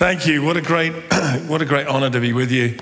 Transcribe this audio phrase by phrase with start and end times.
[0.00, 0.42] Thank you.
[0.42, 0.92] What a great,
[1.46, 2.78] what a great honor to be with you.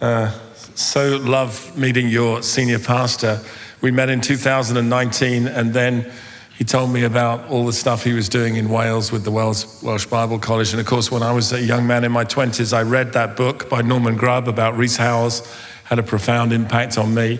[0.00, 0.36] Uh,
[0.74, 3.40] so love meeting your senior pastor.
[3.80, 6.10] We met in 2019, and then
[6.56, 9.66] he told me about all the stuff he was doing in Wales with the Welsh,
[9.84, 10.72] Welsh Bible College.
[10.72, 13.36] And of course, when I was a young man in my 20s, I read that
[13.36, 15.48] book by Norman Grubb about Rees Howells,
[15.84, 17.38] had a profound impact on me.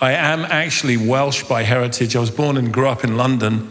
[0.00, 2.14] I am actually Welsh by heritage.
[2.14, 3.68] I was born and grew up in London.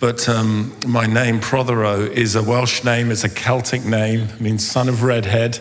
[0.00, 4.64] But um, my name, Prothero, is a Welsh name, it's a Celtic name, it means
[4.64, 5.58] son of redhead.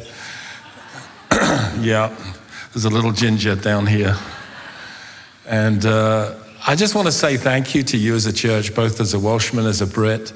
[1.32, 2.16] yeah,
[2.72, 4.16] there's a little ginger down here.
[5.48, 6.36] And uh,
[6.68, 9.20] I just want to say thank you to you as a church, both as a
[9.20, 10.32] Welshman, as a Brit.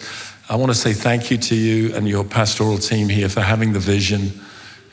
[0.49, 3.74] I want to say thank you to you and your pastoral team here for having
[3.74, 4.32] the vision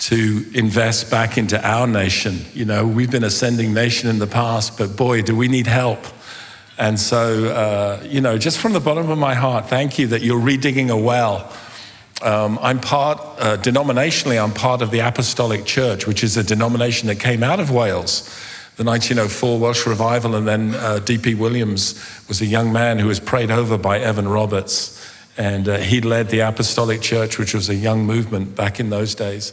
[0.00, 2.40] to invest back into our nation.
[2.52, 5.66] You know, we've been a sending nation in the past, but boy, do we need
[5.66, 6.04] help.
[6.78, 10.22] And so, uh, you know, just from the bottom of my heart, thank you that
[10.22, 11.52] you're redigging a well.
[12.22, 17.08] Um, I'm part, uh, denominationally, I'm part of the Apostolic Church, which is a denomination
[17.08, 18.28] that came out of Wales,
[18.76, 21.34] the 1904 Welsh Revival, and then uh, D.P.
[21.34, 24.94] Williams was a young man who was prayed over by Evan Roberts.
[25.36, 29.14] And uh, he led the Apostolic Church, which was a young movement back in those
[29.14, 29.52] days.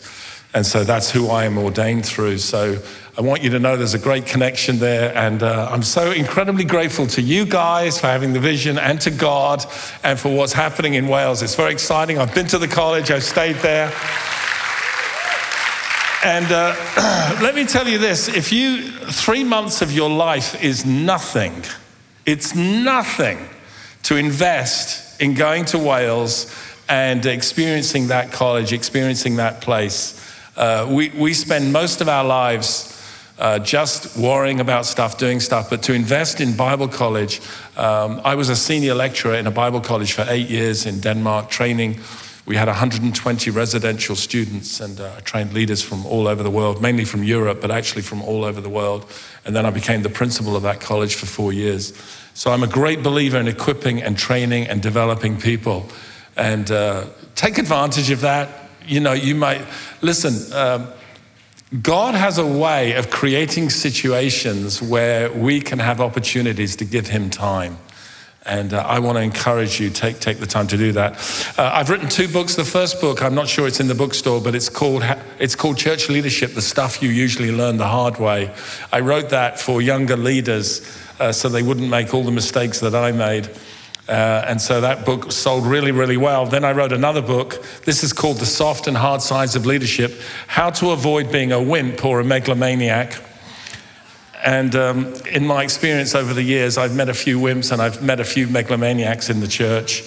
[0.56, 2.38] And so that's who I am ordained through.
[2.38, 2.82] So
[3.18, 5.14] I want you to know there's a great connection there.
[5.14, 9.12] And uh, I'm so incredibly grateful to you guys for having the vision and to
[9.12, 9.66] God
[10.02, 11.42] and for what's happening in Wales.
[11.42, 12.20] It's very exciting.
[12.20, 13.94] I've been to the college, I've stayed there.
[16.24, 20.86] And uh, let me tell you this if you, three months of your life is
[20.86, 21.64] nothing,
[22.26, 23.40] it's nothing
[24.04, 26.50] to invest in going to Wales
[26.88, 30.22] and experiencing that college, experiencing that place.
[30.56, 32.92] Uh, we, we spend most of our lives
[33.38, 37.42] uh, just worrying about stuff, doing stuff, but to invest in Bible college.
[37.76, 41.50] Um, I was a senior lecturer in a Bible college for eight years in Denmark,
[41.50, 42.00] training.
[42.46, 47.04] We had 120 residential students, and uh, trained leaders from all over the world, mainly
[47.04, 49.12] from Europe, but actually from all over the world.
[49.46, 51.94] And then I became the principal of that college for four years.
[52.34, 55.90] So I'm a great believer in equipping and training and developing people.
[56.38, 59.62] And uh, take advantage of that you know, you might,
[60.02, 60.88] listen, um,
[61.82, 67.30] God has a way of creating situations where we can have opportunities to give Him
[67.30, 67.78] time.
[68.46, 71.14] And uh, I want to encourage you, take, take the time to do that.
[71.58, 72.56] Uh, I've written two books.
[72.56, 75.04] The first book, I'm not sure it's in the bookstore, but it's called,
[75.40, 78.54] it's called Church Leadership, the stuff you usually learn the hard way.
[78.94, 80.88] I wrote that for younger leaders
[81.20, 83.50] uh, so they wouldn't make all the mistakes that I made.
[84.08, 86.46] Uh, and so that book sold really, really well.
[86.46, 87.64] Then I wrote another book.
[87.86, 91.62] This is called The Soft and Hard Sides of Leadership How to Avoid Being a
[91.62, 93.20] Wimp or a Megalomaniac.
[94.44, 98.04] And um, in my experience over the years, I've met a few wimps and I've
[98.04, 100.04] met a few megalomaniacs in the church.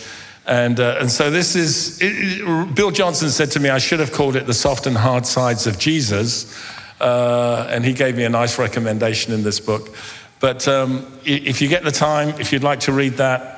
[0.46, 4.12] And, uh, and so this is, it, Bill Johnson said to me, I should have
[4.12, 6.56] called it The Soft and Hard Sides of Jesus.
[7.00, 9.94] Uh, and he gave me a nice recommendation in this book.
[10.38, 13.57] But um, if you get the time, if you'd like to read that,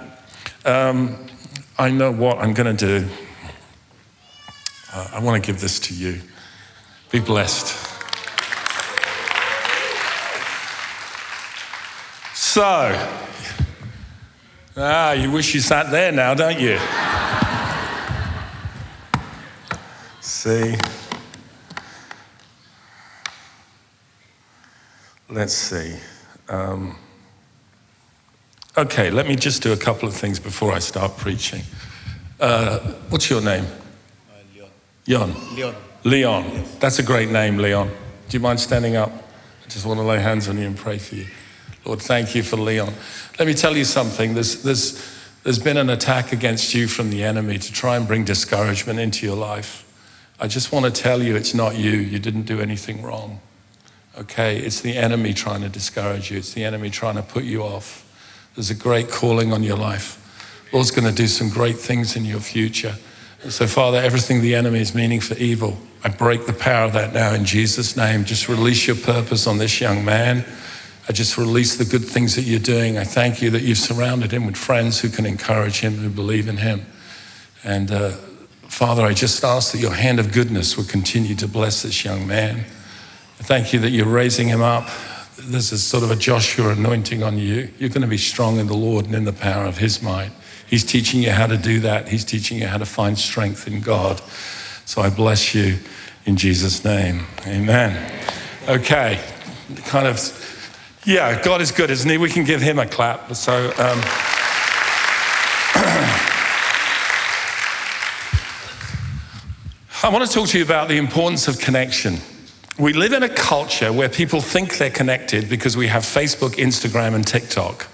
[0.64, 1.16] um,
[1.78, 3.08] I know what I'm going to do.
[4.92, 6.20] Uh, I want to give this to you.
[7.10, 7.76] Be blessed.
[12.34, 12.62] So,
[14.76, 16.78] ah, you wish you sat there now, don't you?
[20.20, 20.74] See?
[25.28, 25.96] Let's see.
[26.48, 26.96] Um,
[28.80, 31.60] Okay, let me just do a couple of things before I start preaching.
[32.40, 32.78] Uh,
[33.10, 33.66] what's your name?
[33.66, 34.62] Uh,
[35.06, 35.34] Leon.
[35.54, 35.74] Leon.
[36.04, 36.44] Leon.
[36.44, 36.76] Yes.
[36.76, 37.88] That's a great name, Leon.
[37.88, 39.10] Do you mind standing up?
[39.10, 41.26] I just want to lay hands on you and pray for you.
[41.84, 42.94] Lord, thank you for Leon.
[43.38, 44.32] Let me tell you something.
[44.32, 48.24] There's, there's, there's been an attack against you from the enemy to try and bring
[48.24, 49.84] discouragement into your life.
[50.40, 51.90] I just want to tell you it's not you.
[51.90, 53.40] You didn't do anything wrong.
[54.16, 54.56] Okay?
[54.56, 58.06] It's the enemy trying to discourage you, it's the enemy trying to put you off.
[58.54, 60.16] There's a great calling on your life.
[60.72, 62.96] Lord's going to do some great things in your future.
[63.48, 67.12] So, Father, everything the enemy is meaning for evil, I break the power of that
[67.12, 68.24] now in Jesus' name.
[68.24, 70.44] Just release your purpose on this young man.
[71.08, 72.98] I just release the good things that you're doing.
[72.98, 76.48] I thank you that you've surrounded him with friends who can encourage him, who believe
[76.48, 76.86] in him.
[77.64, 78.10] And uh,
[78.68, 82.26] Father, I just ask that your hand of goodness will continue to bless this young
[82.26, 82.58] man.
[82.58, 84.88] I thank you that you're raising him up
[85.44, 87.68] this is sort of a Joshua anointing on you.
[87.78, 90.30] You're going to be strong in the Lord and in the power of His might.
[90.66, 92.08] He's teaching you how to do that.
[92.08, 94.20] He's teaching you how to find strength in God.
[94.84, 95.78] So I bless you
[96.26, 97.26] in Jesus' name.
[97.46, 98.12] Amen.
[98.68, 99.20] Okay,
[99.86, 100.20] kind of,
[101.04, 102.18] yeah, God is good, isn't He?
[102.18, 103.34] We can give Him a clap.
[103.34, 103.72] So, um,
[110.02, 112.18] I want to talk to you about the importance of connection.
[112.80, 117.14] We live in a culture where people think they're connected because we have Facebook, Instagram,
[117.14, 117.86] and TikTok.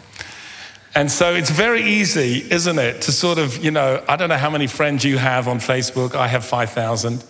[0.94, 4.36] And so it's very easy, isn't it, to sort of, you know, I don't know
[4.36, 6.14] how many friends you have on Facebook.
[6.14, 7.24] I have 5,000.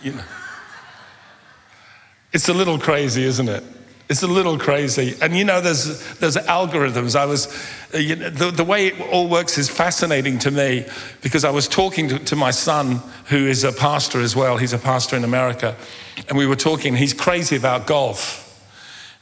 [0.00, 0.22] You know.
[2.32, 3.64] It's a little crazy, isn't it?
[4.10, 5.14] It's a little crazy.
[5.22, 7.14] And you know, there's, there's algorithms.
[7.14, 7.46] I was,
[7.94, 10.84] uh, you know, the, the way it all works is fascinating to me
[11.22, 14.56] because I was talking to, to my son, who is a pastor as well.
[14.56, 15.76] He's a pastor in America.
[16.28, 18.49] And we were talking, he's crazy about golf.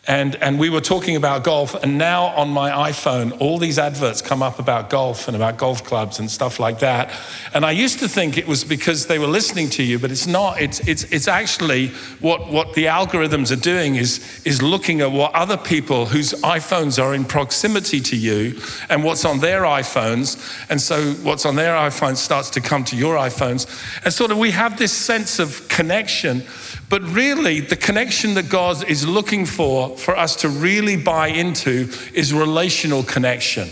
[0.08, 4.22] And, and we were talking about golf, and now on my iPhone, all these adverts
[4.22, 7.12] come up about golf and about golf clubs and stuff like that.
[7.52, 10.26] And I used to think it was because they were listening to you, but it's
[10.26, 10.62] not.
[10.62, 11.88] It's, it's, it's actually
[12.20, 17.00] what, what the algorithms are doing is, is looking at what other people whose iPhones
[17.02, 18.58] are in proximity to you
[18.88, 20.38] and what's on their iPhones.
[20.70, 23.66] And so what's on their iPhones starts to come to your iPhones.
[24.02, 26.44] And sort of we have this sense of connection.
[26.88, 31.90] But really, the connection that God is looking for, for us to really buy into,
[32.14, 33.69] is relational connection.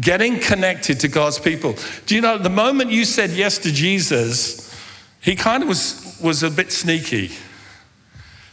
[0.00, 1.76] Getting connected to God's people.
[2.06, 4.74] Do you know, the moment you said yes to Jesus,
[5.20, 7.30] he kind of was, was a bit sneaky.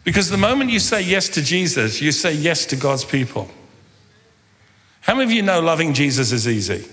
[0.04, 3.50] Because the moment you say yes to Jesus, you say yes to God's people.
[5.02, 6.88] How many of you know loving Jesus is easy?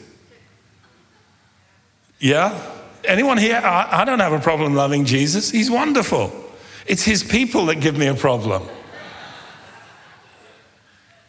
[2.19, 2.61] Yeah?
[3.05, 3.56] Anyone here?
[3.56, 5.51] I, I don't have a problem loving Jesus.
[5.51, 6.47] He's wonderful.
[6.88, 8.62] It's his people that give me a problem.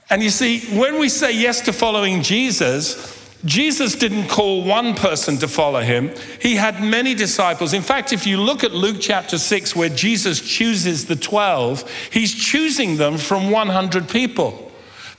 [0.09, 3.15] And you see, when we say yes to following Jesus,
[3.45, 6.11] Jesus didn't call one person to follow him.
[6.41, 7.73] He had many disciples.
[7.73, 12.33] In fact, if you look at Luke chapter 6, where Jesus chooses the 12, he's
[12.33, 14.68] choosing them from 100 people.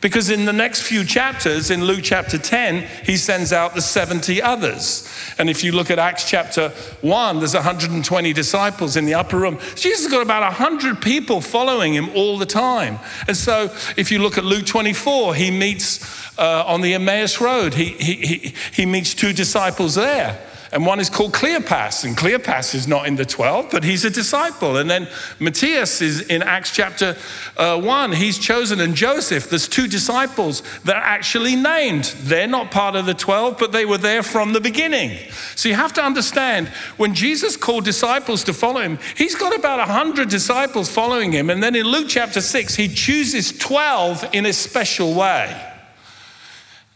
[0.00, 4.40] Because in the next few chapters, in Luke chapter 10, he sends out the 70
[4.40, 5.06] others.
[5.36, 6.70] And if you look at Acts chapter
[7.02, 9.58] 1, there's 120 disciples in the upper room.
[9.74, 12.98] Jesus has got about 100 people following him all the time.
[13.28, 13.64] And so
[13.96, 18.14] if you look at Luke 24, he meets uh, on the Emmaus Road, he, he,
[18.14, 20.40] he, he meets two disciples there
[20.72, 24.10] and one is called Cleopas, and Cleopas is not in the 12, but he's a
[24.10, 24.76] disciple.
[24.76, 25.08] And then
[25.40, 27.16] Matthias is in Acts chapter
[27.56, 32.04] uh, 1, he's chosen, and Joseph, there's two disciples that are actually named.
[32.22, 35.18] They're not part of the 12, but they were there from the beginning.
[35.56, 36.68] So you have to understand
[36.98, 41.50] when Jesus called disciples to follow him, he's got about 100 disciples following him.
[41.50, 45.66] And then in Luke chapter 6, he chooses 12 in a special way.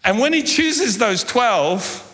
[0.05, 2.12] And when he chooses those 12,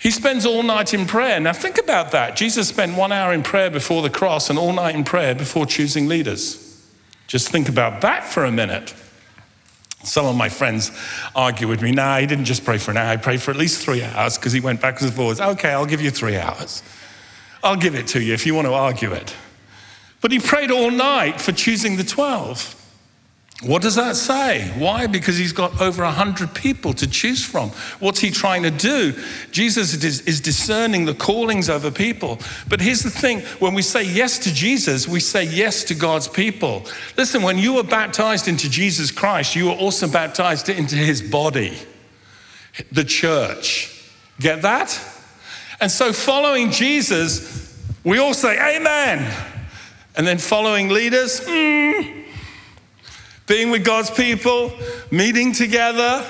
[0.00, 1.38] he spends all night in prayer.
[1.38, 2.34] Now, think about that.
[2.34, 5.66] Jesus spent one hour in prayer before the cross and all night in prayer before
[5.66, 6.66] choosing leaders.
[7.26, 8.94] Just think about that for a minute.
[10.02, 10.90] Some of my friends
[11.36, 11.92] argue with me.
[11.92, 14.38] Nah, he didn't just pray for an hour, he prayed for at least three hours
[14.38, 15.40] because he went backwards and forwards.
[15.40, 16.82] Okay, I'll give you three hours.
[17.62, 19.34] I'll give it to you if you want to argue it.
[20.22, 22.79] But he prayed all night for choosing the 12.
[23.62, 24.72] What does that say?
[24.78, 25.06] Why?
[25.06, 27.68] Because he's got over 100 people to choose from.
[27.98, 29.12] What's he trying to do?
[29.50, 32.38] Jesus is discerning the callings over people.
[32.68, 36.26] But here's the thing when we say yes to Jesus, we say yes to God's
[36.26, 36.84] people.
[37.18, 41.76] Listen, when you were baptized into Jesus Christ, you were also baptized into his body,
[42.90, 44.10] the church.
[44.40, 44.98] Get that?
[45.82, 49.30] And so, following Jesus, we all say, Amen.
[50.16, 52.19] And then, following leaders, hmm
[53.50, 54.72] being with God's people,
[55.10, 56.24] meeting together.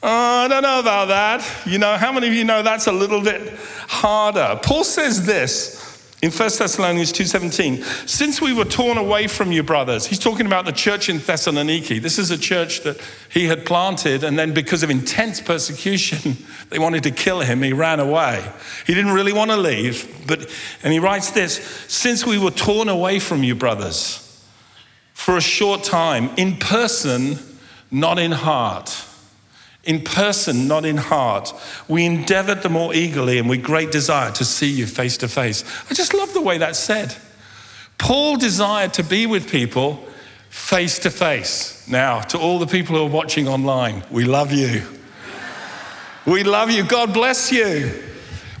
[0.00, 1.44] Uh, I don't know about that.
[1.66, 3.52] You know, how many of you know that's a little bit
[3.88, 4.60] harder?
[4.62, 10.06] Paul says this in 1 Thessalonians 2:17, since we were torn away from you brothers.
[10.06, 12.00] He's talking about the church in Thessaloniki.
[12.00, 16.36] This is a church that he had planted and then because of intense persecution,
[16.70, 17.60] they wanted to kill him.
[17.60, 18.48] He ran away.
[18.86, 20.48] He didn't really want to leave, but
[20.84, 21.54] and he writes this,
[21.88, 24.29] since we were torn away from you brothers,
[25.20, 27.38] for a short time, in person,
[27.90, 29.04] not in heart.
[29.84, 31.52] In person, not in heart.
[31.88, 35.62] We endeavored the more eagerly and with great desire to see you face to face.
[35.90, 37.14] I just love the way that's said.
[37.98, 40.02] Paul desired to be with people
[40.48, 41.86] face to face.
[41.86, 44.82] Now, to all the people who are watching online, we love you.
[46.24, 46.82] We love you.
[46.82, 47.92] God bless you.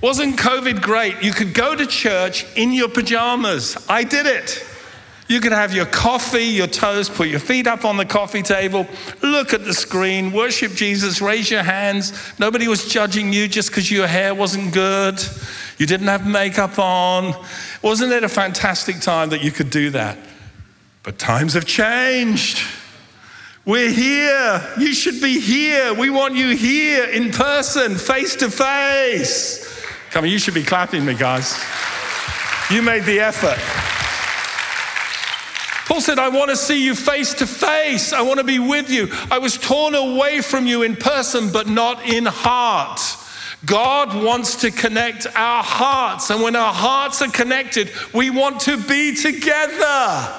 [0.02, 1.22] Wasn't COVID great?
[1.22, 3.82] You could go to church in your pajamas.
[3.88, 4.66] I did it.
[5.30, 8.84] You could have your coffee, your toast, put your feet up on the coffee table,
[9.22, 12.12] look at the screen, worship Jesus, raise your hands.
[12.40, 15.22] Nobody was judging you just because your hair wasn't good.
[15.78, 17.32] You didn't have makeup on.
[17.80, 20.18] Wasn't it a fantastic time that you could do that?
[21.04, 22.60] But times have changed.
[23.64, 24.68] We're here.
[24.80, 25.94] You should be here.
[25.94, 29.80] We want you here in person, face to face.
[30.10, 31.56] Come on, you should be clapping me, guys.
[32.68, 33.99] You made the effort.
[35.90, 38.12] Paul said, I want to see you face to face.
[38.12, 39.08] I want to be with you.
[39.28, 43.00] I was torn away from you in person, but not in heart.
[43.66, 46.30] God wants to connect our hearts.
[46.30, 50.32] And when our hearts are connected, we want to be together.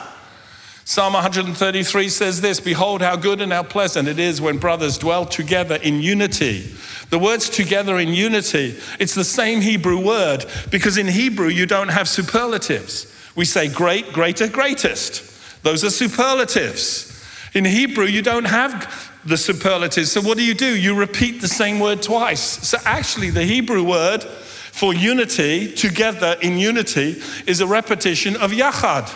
[0.86, 5.26] Psalm 133 says this Behold, how good and how pleasant it is when brothers dwell
[5.26, 6.74] together in unity.
[7.10, 11.90] The words together in unity, it's the same Hebrew word because in Hebrew you don't
[11.90, 13.14] have superlatives.
[13.36, 15.31] We say great, greater, greatest.
[15.64, 17.08] Those are superlatives.
[17.54, 20.12] In Hebrew, you don't have the superlatives.
[20.12, 20.76] So what do you do?
[20.76, 22.42] You repeat the same word twice.
[22.68, 29.14] So actually, the Hebrew word for unity, together in unity, is a repetition of yachad.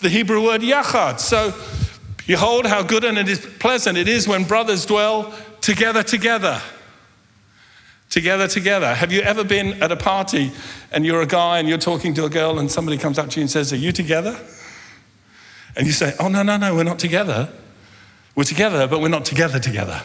[0.00, 1.18] The Hebrew word yachad.
[1.20, 1.52] So
[2.26, 6.60] behold how good and it is pleasant it is when brothers dwell together together.
[8.08, 8.94] Together together.
[8.94, 10.52] Have you ever been at a party
[10.92, 13.40] and you're a guy and you're talking to a girl and somebody comes up to
[13.40, 14.38] you and says, Are you together?
[15.76, 17.48] And you say, Oh, no, no, no, we're not together.
[18.34, 20.02] We're together, but we're not together together.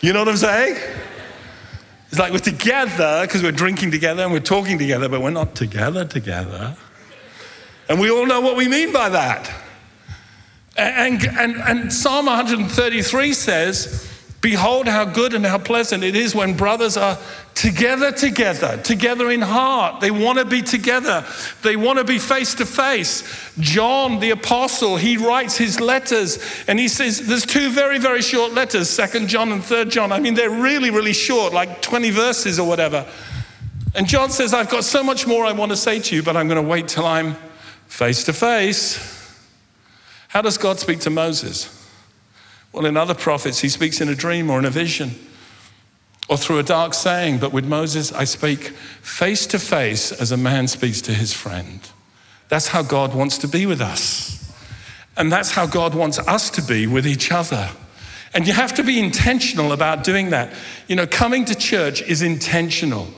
[0.00, 0.76] You know what I'm saying?
[2.08, 5.54] It's like we're together because we're drinking together and we're talking together, but we're not
[5.54, 6.76] together together.
[7.88, 9.52] And we all know what we mean by that.
[10.76, 14.08] And, and, and Psalm 133 says,
[14.40, 17.18] Behold, how good and how pleasant it is when brothers are
[17.54, 20.00] together, together, together in heart.
[20.00, 21.26] They want to be together,
[21.62, 23.52] they want to be face to face.
[23.58, 28.52] John, the apostle, he writes his letters and he says there's two very, very short
[28.52, 30.12] letters, Second John and Third John.
[30.12, 33.08] I mean, they're really, really short, like 20 verses or whatever.
[33.96, 36.36] And John says, I've got so much more I want to say to you, but
[36.36, 37.34] I'm going to wait till I'm
[37.88, 39.16] face to face.
[40.28, 41.77] How does God speak to Moses?
[42.72, 45.12] Well, in other prophets, he speaks in a dream or in a vision
[46.28, 47.38] or through a dark saying.
[47.38, 48.68] But with Moses, I speak
[49.02, 51.80] face to face as a man speaks to his friend.
[52.48, 54.34] That's how God wants to be with us.
[55.16, 57.70] And that's how God wants us to be with each other.
[58.34, 60.54] And you have to be intentional about doing that.
[60.86, 63.08] You know, coming to church is intentional.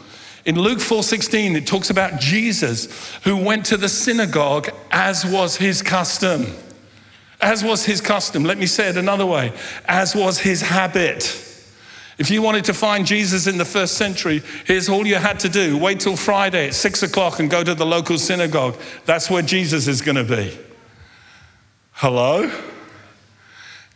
[0.44, 2.88] In Luke 4:16 it talks about Jesus
[3.24, 6.46] who went to the synagogue as was his custom
[7.40, 8.44] as was his custom.
[8.44, 9.52] Let me say it another way
[9.86, 11.46] as was his habit.
[12.18, 15.48] If you wanted to find Jesus in the first century, here's all you had to
[15.48, 18.76] do wait till Friday at six o'clock and go to the local synagogue.
[19.06, 20.58] That's where Jesus is going to be.
[21.92, 22.50] Hello?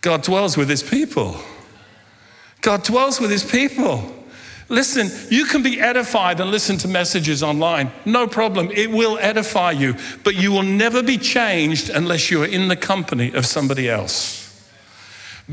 [0.00, 1.36] God dwells with his people.
[2.62, 4.10] God dwells with his people.
[4.68, 7.92] Listen, you can be edified and listen to messages online.
[8.04, 8.70] No problem.
[8.70, 12.76] It will edify you, but you will never be changed unless you are in the
[12.76, 14.43] company of somebody else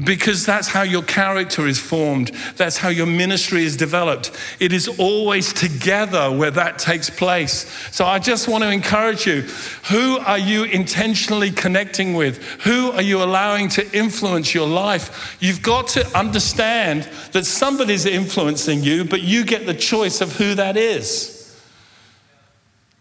[0.05, 2.29] because that's how your character is formed.
[2.55, 4.31] That's how your ministry is developed.
[4.59, 7.69] It is always together where that takes place.
[7.91, 9.41] So I just want to encourage you
[9.89, 12.41] who are you intentionally connecting with?
[12.61, 15.35] Who are you allowing to influence your life?
[15.41, 20.55] You've got to understand that somebody's influencing you, but you get the choice of who
[20.55, 21.37] that is.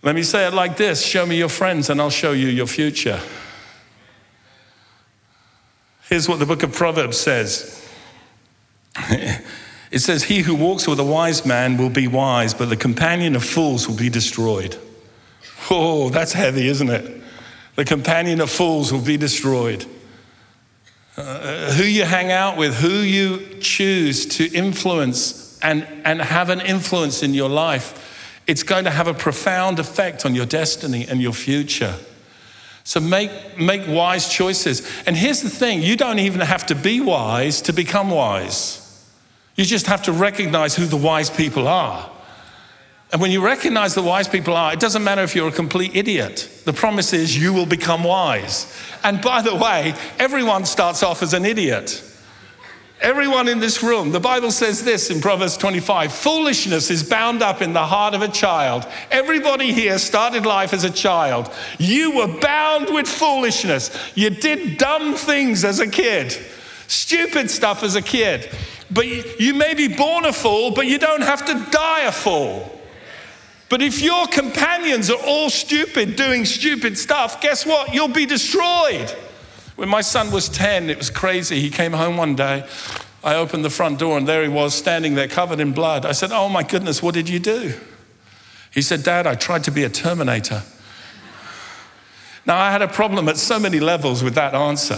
[0.03, 2.67] Let me say it like this show me your friends, and I'll show you your
[2.67, 3.21] future.
[6.11, 7.89] Here's what the book of Proverbs says
[9.11, 13.37] it says, He who walks with a wise man will be wise, but the companion
[13.37, 14.77] of fools will be destroyed.
[15.71, 17.23] Oh, that's heavy, isn't it?
[17.77, 19.87] The companion of fools will be destroyed.
[21.17, 26.61] Uh, who you hang out with, who you choose to influence and, and have an
[26.61, 31.23] influence in your life, it's going to have a profound effect on your destiny and
[31.23, 31.95] your future.
[32.85, 34.89] So make, make wise choices.
[35.07, 38.79] And here's the thing you don't even have to be wise to become wise.
[39.57, 42.11] You just have to recognize who the wise people are.
[43.13, 45.97] And when you recognize the wise people are, it doesn't matter if you're a complete
[45.97, 46.63] idiot.
[46.65, 48.73] The promise is you will become wise.
[49.03, 52.05] And by the way, everyone starts off as an idiot.
[53.01, 57.63] Everyone in this room, the Bible says this in Proverbs 25 foolishness is bound up
[57.63, 58.87] in the heart of a child.
[59.11, 61.51] Everybody here started life as a child.
[61.79, 63.91] You were bound with foolishness.
[64.15, 66.37] You did dumb things as a kid,
[66.89, 68.55] stupid stuff as a kid.
[68.91, 72.79] But you may be born a fool, but you don't have to die a fool.
[73.71, 77.95] But if your companions are all stupid doing stupid stuff, guess what?
[77.95, 79.17] You'll be destroyed.
[79.81, 81.59] When my son was 10, it was crazy.
[81.59, 82.69] He came home one day.
[83.25, 86.05] I opened the front door and there he was standing there covered in blood.
[86.05, 87.73] I said, Oh my goodness, what did you do?
[88.71, 90.65] He said, Dad, I tried to be a Terminator.
[92.45, 94.97] Now, I had a problem at so many levels with that answer.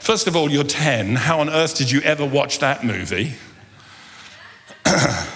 [0.00, 1.16] First of all, you're 10.
[1.16, 3.34] How on earth did you ever watch that movie?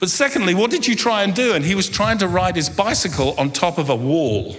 [0.00, 1.54] But secondly, what did you try and do?
[1.54, 4.56] And he was trying to ride his bicycle on top of a wall.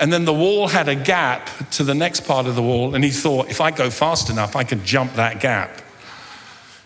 [0.00, 3.02] And then the wall had a gap to the next part of the wall, and
[3.02, 5.82] he thought, if I go fast enough, I can jump that gap.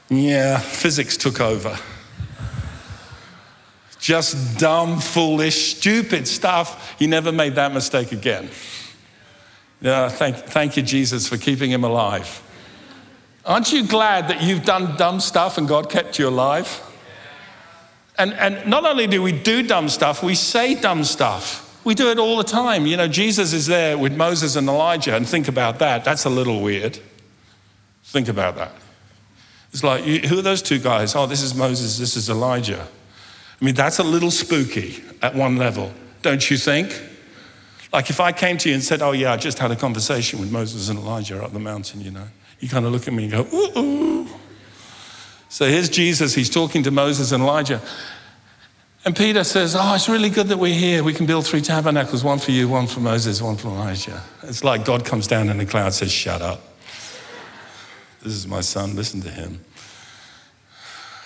[0.09, 1.79] Yeah, physics took over.
[3.99, 6.99] Just dumb, foolish, stupid stuff.
[6.99, 8.49] He never made that mistake again.
[9.81, 12.43] Yeah, thank, thank you, Jesus, for keeping him alive.
[13.45, 16.81] Aren't you glad that you've done dumb stuff and God kept you alive?
[18.19, 21.69] And, and not only do we do dumb stuff, we say dumb stuff.
[21.85, 22.87] We do it all the time.
[22.87, 26.05] You know, Jesus is there with Moses and Elijah, and think about that.
[26.05, 26.99] That's a little weird.
[28.05, 28.73] Think about that.
[29.73, 31.15] It's like, who are those two guys?
[31.15, 32.87] Oh, this is Moses, this is Elijah.
[33.61, 37.01] I mean, that's a little spooky at one level, don't you think?
[37.93, 40.41] Like if I came to you and said, Oh, yeah, I just had a conversation
[40.41, 42.27] with Moses and Elijah up the mountain, you know,
[42.59, 44.29] you kind of look at me and go, Ooh, ooh.
[45.49, 47.81] So here's Jesus, he's talking to Moses and Elijah.
[49.05, 51.03] And Peter says, Oh, it's really good that we're here.
[51.03, 54.23] We can build three tabernacles one for you, one for Moses, one for Elijah.
[54.45, 56.61] It's like God comes down in the cloud and says, Shut up.
[58.23, 59.65] This is my son, listen to him.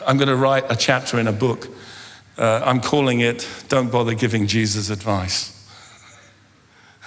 [0.07, 1.69] I'm going to write a chapter in a book.
[2.39, 5.53] Uh, I'm calling it Don't Bother Giving Jesus Advice.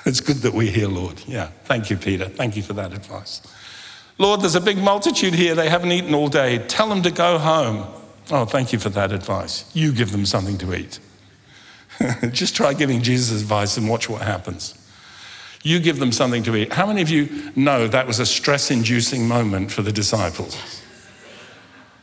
[0.06, 1.22] It's good that we're here, Lord.
[1.28, 2.30] Yeah, thank you, Peter.
[2.30, 3.42] Thank you for that advice.
[4.18, 5.56] Lord, there's a big multitude here.
[5.56, 6.60] They haven't eaten all day.
[6.68, 7.86] Tell them to go home.
[8.32, 9.70] Oh, thank you for that advice.
[9.74, 11.00] You give them something to eat.
[12.32, 14.76] Just try giving Jesus advice and watch what happens.
[15.64, 16.72] You give them something to eat.
[16.72, 20.58] How many of you know that was a stress inducing moment for the disciples?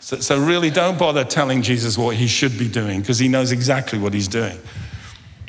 [0.00, 3.50] So, so, really don't bother telling Jesus what he should be doing because he knows
[3.50, 4.59] exactly what he's doing.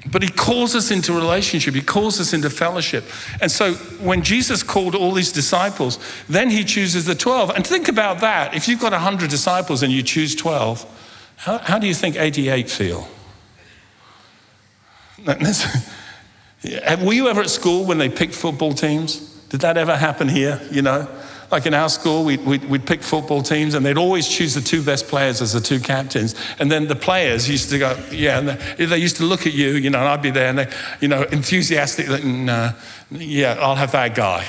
[0.06, 3.04] But he calls us into relationship, he calls us into fellowship.
[3.42, 6.00] And so when Jesus called all these disciples,
[6.30, 7.50] then he chooses the 12.
[7.56, 8.54] And think about that.
[8.54, 10.86] If you've got 100 disciples and you choose 12,
[11.38, 13.08] how, how do you think 88 feel?
[17.04, 19.20] Were you ever at school when they picked football teams?
[19.50, 20.62] Did that ever happen here?
[20.72, 21.08] You know?
[21.52, 24.62] Like in our school, we'd, we'd, we'd, pick football teams and they'd always choose the
[24.62, 26.36] two best players as the two captains.
[26.60, 29.54] And then the players used to go, yeah, and they, they used to look at
[29.54, 32.74] you, you know, and I'd be there and they, you know, enthusiastic, nah,
[33.12, 34.46] yeah, I'll have that guy.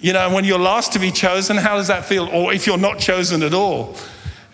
[0.00, 2.28] You know, when you're last to be chosen, how does that feel?
[2.28, 3.96] Or if you're not chosen at all?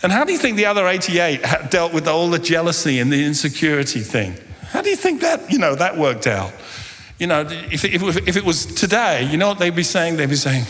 [0.03, 1.41] And how do you think the other 88
[1.71, 4.35] dealt with all the jealousy and the insecurity thing?
[4.69, 6.53] How do you think that, you know, that worked out?
[7.19, 10.17] You know, if, if, if it was today, you know what they'd be saying?
[10.17, 10.65] They'd be saying,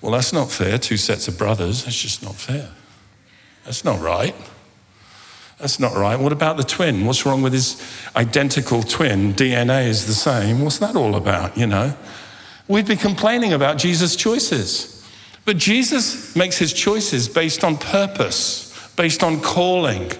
[0.00, 0.78] well, that's not fair.
[0.78, 1.84] Two sets of brothers.
[1.84, 2.68] That's just not fair.
[3.64, 4.34] That's not right.
[5.58, 6.18] That's not right.
[6.18, 7.06] What about the twin?
[7.06, 7.82] What's wrong with his
[8.14, 9.32] identical twin?
[9.32, 10.60] DNA is the same.
[10.60, 11.96] What's that all about, you know?
[12.68, 14.92] We'd be complaining about Jesus' choices.
[15.44, 20.12] But Jesus makes his choices based on purpose, based on calling.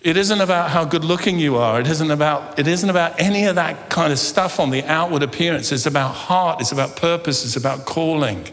[0.00, 1.80] It isn't about how good looking you are.
[1.80, 5.22] It isn't about, it isn't about any of that kind of stuff on the outward
[5.22, 5.72] appearance.
[5.72, 8.46] It's about heart, it's about purpose, it's about calling.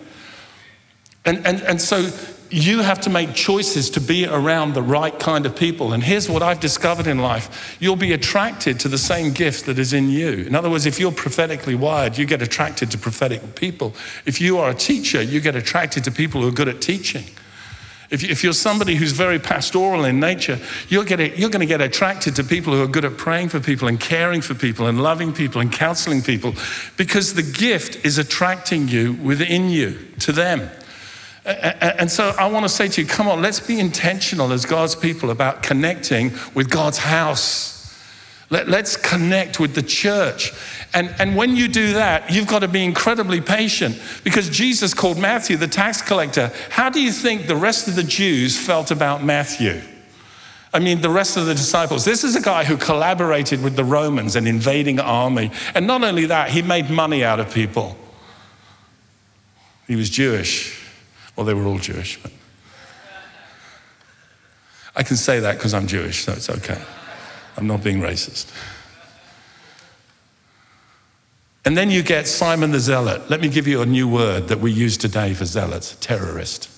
[1.24, 2.10] And, and, and so
[2.50, 5.94] you have to make choices to be around the right kind of people.
[5.94, 9.78] And here's what I've discovered in life you'll be attracted to the same gift that
[9.78, 10.30] is in you.
[10.30, 13.94] In other words, if you're prophetically wired, you get attracted to prophetic people.
[14.26, 17.26] If you are a teacher, you get attracted to people who are good at teaching.
[18.12, 22.74] If, you're somebody who's very pastoral in nature, you're, going to get attracted to people
[22.74, 25.72] who are good at praying for people and caring for people and loving people and
[25.72, 26.54] counseling people
[26.98, 30.70] because the gift is attracting you within you to them.
[31.46, 34.96] And so I want to say to you, come on, let's be intentional as God's
[34.96, 37.76] people about connecting with God's house.
[38.50, 40.52] Let, us connect with the church.
[40.96, 45.18] And, and when you do that, you've got to be incredibly patient because Jesus called
[45.18, 46.54] Matthew the tax collector.
[46.70, 49.82] How do you think the rest of the Jews felt about Matthew?
[50.74, 52.06] I mean, the rest of the disciples.
[52.06, 55.52] This is a guy who collaborated with the Romans, an invading army.
[55.74, 57.98] And not only that, he made money out of people.
[59.88, 60.82] He was Jewish.
[61.36, 62.32] Well, they were all Jewish, but
[64.96, 66.82] I can say that because I'm Jewish, so it's okay.
[67.58, 68.50] I'm not being racist.
[71.66, 73.28] And then you get Simon the Zealot.
[73.30, 76.70] Let me give you a new word that we use today for zealots terrorist.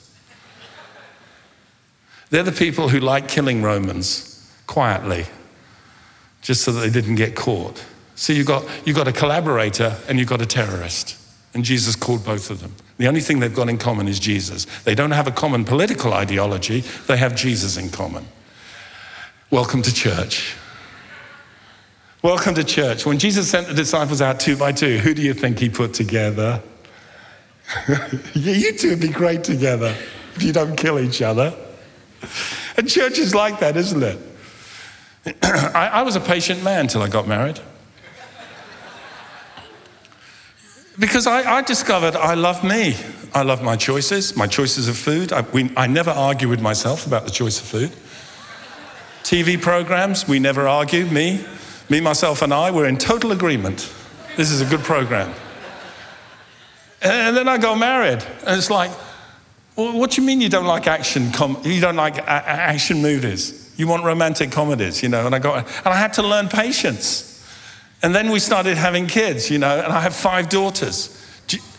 [2.29, 5.25] They're the people who like killing Romans quietly,
[6.41, 7.83] just so that they didn't get caught.
[8.15, 11.17] So you've got, you've got a collaborator and you've got a terrorist.
[11.53, 12.73] And Jesus called both of them.
[12.97, 14.65] The only thing they've got in common is Jesus.
[14.83, 18.25] They don't have a common political ideology, they have Jesus in common.
[19.51, 20.55] Welcome to church.
[22.27, 23.05] Welcome to church.
[23.05, 25.93] When Jesus sent the disciples out two by two, who do you think he put
[25.93, 26.61] together?
[28.33, 29.95] you two would be great together
[30.35, 31.55] if you don't kill each other.
[32.75, 34.19] And church is like that, isn't it?
[35.41, 37.61] I, I was a patient man till I got married.
[40.99, 42.97] Because I, I, discovered I love me.
[43.33, 45.31] I love my choices, my choices of food.
[45.31, 47.91] I, we, I never argue with myself about the choice of food.
[49.23, 51.05] TV programs, we never argue.
[51.05, 51.45] Me,
[51.89, 53.91] me, myself, and I, we're in total agreement.
[54.35, 55.33] This is a good program.
[57.01, 58.91] And then I got married, and it's like,
[59.75, 61.31] well, what do you mean you don't like action?
[61.31, 63.73] Com- you don't like a- action movies?
[63.77, 65.25] You want romantic comedies, you know?
[65.25, 67.45] And I got, and I had to learn patience.
[68.01, 71.13] And then we started having kids, you know, and I have five daughters.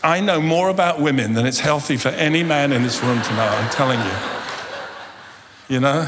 [0.01, 3.35] I know more about women than it's healthy for any man in this room to
[3.35, 4.15] know, I'm telling you.
[5.75, 6.07] You know?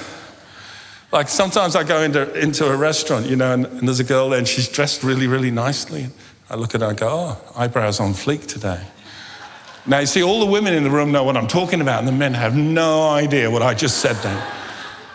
[1.11, 4.29] Like sometimes I go into, into a restaurant, you know, and, and there's a girl
[4.29, 6.07] there and she's dressed really, really nicely.
[6.49, 8.81] I look at her and go, oh, eyebrows on fleek today.
[9.85, 12.07] Now, you see, all the women in the room know what I'm talking about, and
[12.07, 14.35] the men have no idea what I just said then.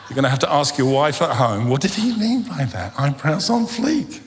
[0.08, 2.64] You're going to have to ask your wife at home, what did he mean by
[2.64, 2.98] that?
[2.98, 4.20] Eyebrows on fleek.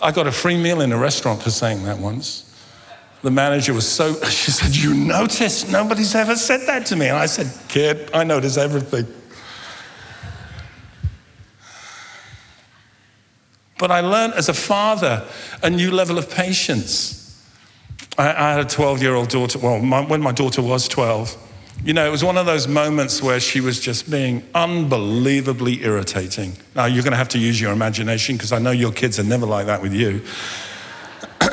[0.00, 2.46] I got a free meal in a restaurant for saying that once.
[3.22, 5.70] The manager was so, she said, You noticed?
[5.70, 7.08] Nobody's ever said that to me.
[7.08, 9.06] And I said, Kid, I notice everything.
[13.80, 15.26] But I learned as a father
[15.62, 17.42] a new level of patience.
[18.18, 21.34] I, I had a 12 year old daughter, well, my, when my daughter was 12,
[21.82, 26.52] you know, it was one of those moments where she was just being unbelievably irritating.
[26.76, 29.24] Now, you're going to have to use your imagination because I know your kids are
[29.24, 30.20] never like that with you.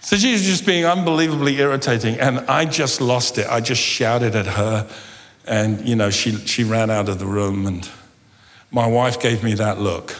[0.00, 3.46] so she was just being unbelievably irritating, and I just lost it.
[3.48, 4.90] I just shouted at her,
[5.46, 7.88] and, you know, she, she ran out of the room, and
[8.72, 10.16] my wife gave me that look.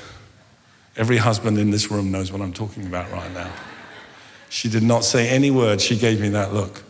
[1.01, 3.51] Every husband in this room knows what I'm talking about right now.
[4.51, 6.83] She did not say any word, she gave me that look.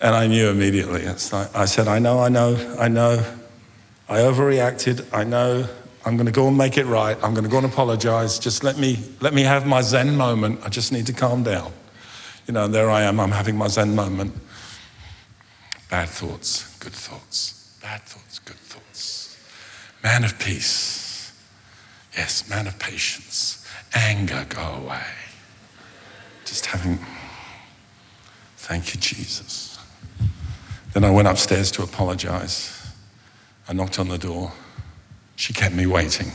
[0.00, 1.04] And I knew immediately.
[1.04, 3.22] Like, I said, I know, I know, I know.
[4.08, 5.06] I overreacted.
[5.12, 5.68] I know.
[6.06, 7.14] I'm going to go and make it right.
[7.22, 8.38] I'm going to go and apologize.
[8.38, 10.60] Just let me, let me have my Zen moment.
[10.64, 11.72] I just need to calm down.
[12.46, 13.20] You know, there I am.
[13.20, 14.32] I'm having my Zen moment.
[15.90, 17.76] Bad thoughts, good thoughts.
[17.82, 18.29] Bad thoughts.
[20.02, 21.32] Man of peace.
[22.16, 23.66] Yes, man of patience.
[23.94, 25.02] Anger, go away.
[26.44, 26.98] Just having,
[28.56, 29.78] thank you, Jesus.
[30.92, 32.76] Then I went upstairs to apologize.
[33.68, 34.52] I knocked on the door.
[35.36, 36.32] She kept me waiting.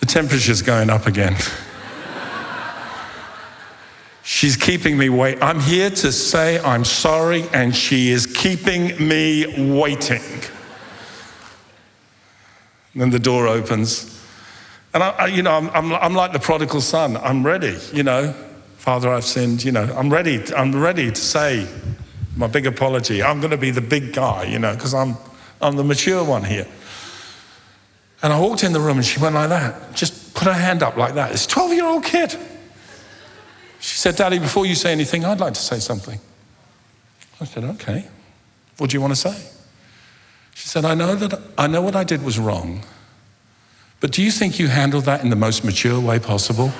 [0.00, 1.36] The temperature's going up again.
[4.22, 5.42] She's keeping me wait.
[5.42, 10.22] I'm here to say I'm sorry, and she is keeping me waiting.
[12.98, 14.20] And then the door opens.
[14.92, 17.16] And I, I you know, I'm, I'm, I'm like the prodigal son.
[17.16, 18.32] I'm ready, you know.
[18.78, 19.62] Father, I've sinned.
[19.62, 20.42] You know, I'm ready.
[20.52, 21.68] I'm ready to say
[22.36, 23.22] my big apology.
[23.22, 25.16] I'm going to be the big guy, you know, because I'm,
[25.62, 26.66] I'm the mature one here.
[28.20, 30.82] And I walked in the room and she went like that, just put her hand
[30.82, 31.30] up like that.
[31.30, 32.36] This 12 year old kid.
[33.78, 36.18] She said, Daddy, before you say anything, I'd like to say something.
[37.40, 38.08] I said, Okay.
[38.78, 39.57] What do you want to say?
[40.58, 42.82] She said, I know that I know what I did was wrong,
[44.00, 46.66] but do you think you handled that in the most mature way possible?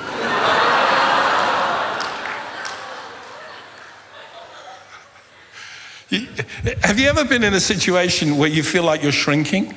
[6.82, 9.76] Have you ever been in a situation where you feel like you're shrinking?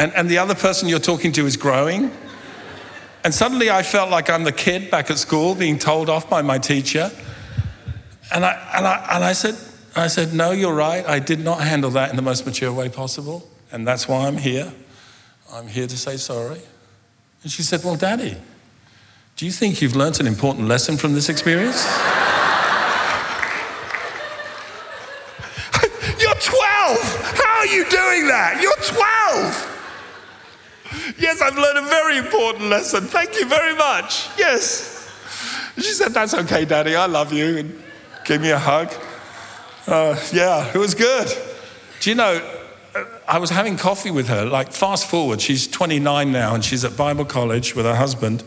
[0.00, 2.10] And, and the other person you're talking to is growing?
[3.22, 6.42] And suddenly I felt like I'm the kid back at school being told off by
[6.42, 7.12] my teacher.
[8.34, 9.56] And I, and I, and I, said,
[9.94, 11.06] I said, No, you're right.
[11.06, 13.48] I did not handle that in the most mature way possible.
[13.70, 14.72] And that's why I'm here.
[15.52, 16.60] I'm here to say sorry.
[17.42, 18.36] And she said, Well, Daddy,
[19.36, 21.84] do you think you've learnt an important lesson from this experience?
[26.20, 26.52] you're 12!
[27.34, 28.60] How are you doing that?
[28.62, 29.68] You're 12.
[31.18, 33.04] Yes, I've learned a very important lesson.
[33.04, 34.28] Thank you very much.
[34.38, 35.10] Yes.
[35.76, 36.96] She said, That's okay, Daddy.
[36.96, 37.58] I love you.
[37.58, 37.82] And
[38.24, 38.92] gave me a hug.
[39.86, 41.28] Uh, yeah, it was good.
[42.00, 42.40] Do you know,
[43.26, 44.44] I was having coffee with her.
[44.44, 48.44] Like, fast forward, she's 29 now and she's at Bible college with her husband.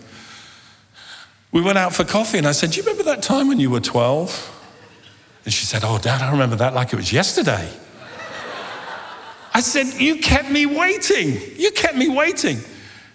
[1.51, 3.69] We went out for coffee and I said, Do you remember that time when you
[3.69, 4.51] were 12?
[5.45, 7.69] And she said, Oh, Dad, I remember that like it was yesterday.
[9.53, 11.39] I said, You kept me waiting.
[11.55, 12.59] You kept me waiting.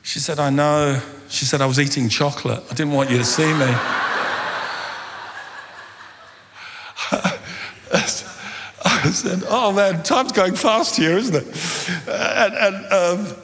[0.02, 1.00] She said, I know.
[1.28, 2.62] She said, I was eating chocolate.
[2.70, 3.74] I didn't want you to see me.
[9.02, 12.08] I said, Oh man, time's going fast here, isn't it?
[12.08, 13.36] And, and, um,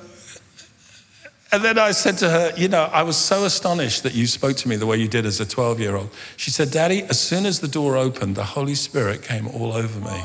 [1.53, 4.57] And then I said to her, You know, I was so astonished that you spoke
[4.59, 6.11] to me the way you did as a 12 year old.
[6.37, 10.01] She said, Daddy, as soon as the door opened, the Holy Spirit came all over
[10.01, 10.25] me.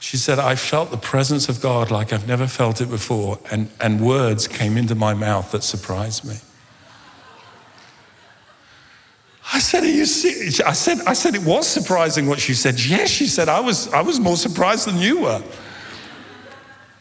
[0.00, 3.70] She said, I felt the presence of God like I've never felt it before, and,
[3.80, 6.36] and words came into my mouth that surprised me.
[9.52, 10.60] I said, Are you serious?
[10.60, 12.80] I said, I said, It was surprising what she said.
[12.80, 15.42] Yes, she said, I was, I was more surprised than you were.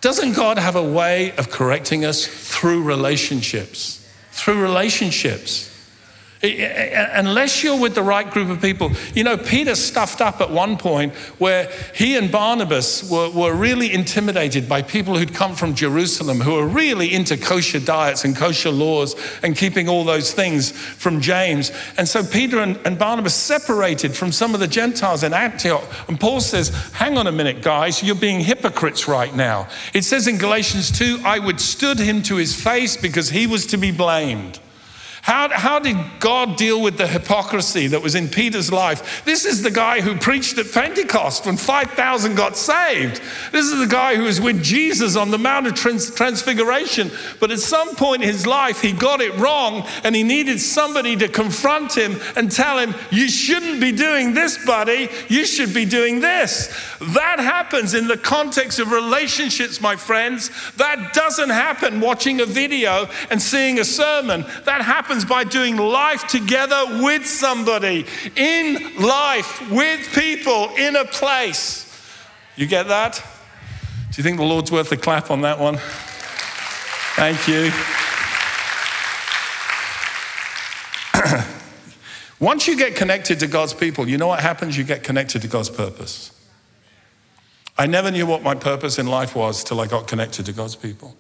[0.02, 4.06] Doesn't God have a way of correcting us through relationships?
[4.32, 5.73] Through relationships.
[6.44, 8.92] Unless you're with the right group of people.
[9.16, 13.94] You know, Peter stuffed up at one point where he and Barnabas were, were really
[13.94, 18.72] intimidated by people who'd come from Jerusalem who were really into kosher diets and kosher
[18.72, 21.72] laws and keeping all those things from James.
[21.98, 25.86] And so Peter and, and Barnabas separated from some of the Gentiles in Antioch.
[26.10, 29.70] And Paul says, Hang on a minute, guys, you're being hypocrites right now.
[29.94, 33.78] It says in Galatians 2, I withstood him to his face because he was to
[33.78, 34.60] be blamed.
[35.24, 39.24] How, how did God deal with the hypocrisy that was in Peter's life?
[39.24, 43.22] This is the guy who preached at Pentecost when 5,000 got saved.
[43.54, 47.10] This is the guy who was with Jesus on the Mount of Trans- Transfiguration.
[47.40, 51.16] But at some point in his life, he got it wrong and he needed somebody
[51.16, 55.08] to confront him and tell him, You shouldn't be doing this, buddy.
[55.30, 56.68] You should be doing this.
[57.00, 60.52] That happens in the context of relationships, my friends.
[60.76, 64.44] That doesn't happen watching a video and seeing a sermon.
[64.66, 68.04] That happens happens by doing life together with somebody,
[68.36, 71.88] in life, with people, in a place.
[72.56, 73.24] You get that?
[74.10, 75.78] Do you think the Lord's worth a clap on that one?
[77.16, 77.70] Thank you.
[82.40, 84.76] Once you get connected to God's people, you know what happens?
[84.76, 86.32] You get connected to God's purpose.
[87.78, 90.76] I never knew what my purpose in life was till I got connected to God's
[90.76, 91.16] people.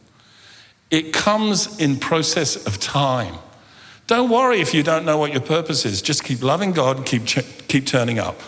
[0.89, 3.36] It comes in process of time.
[4.08, 6.02] Don't worry if you don't know what your purpose is.
[6.02, 7.26] Just keep loving God and keep,
[7.68, 8.39] keep turning up.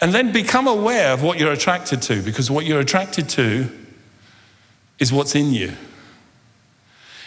[0.00, 3.70] And then become aware of what you're attracted to, because what you're attracted to
[4.98, 5.72] is what's in you.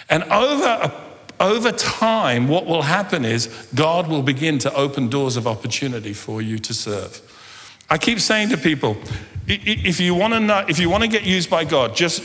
[0.10, 0.92] And over,
[1.40, 6.42] over time, what will happen is God will begin to open doors of opportunity for
[6.42, 7.22] you to serve.
[7.90, 8.98] I keep saying to people,
[9.48, 12.24] if you want to know, if you want to get used by God, just